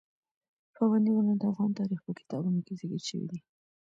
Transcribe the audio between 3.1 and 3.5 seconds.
دي.